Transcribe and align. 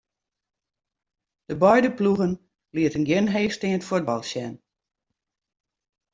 De 1.45 1.55
beide 1.65 1.89
ploegen 1.97 2.39
lieten 2.75 3.05
gjin 3.07 3.27
heechsteand 3.35 3.83
fuotbal 3.89 4.23
sjen. 4.29 4.53